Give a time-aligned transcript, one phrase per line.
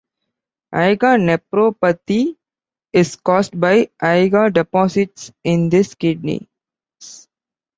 [0.73, 2.35] IgA nephropathy
[2.91, 7.27] is caused by IgA deposits in the kidneys.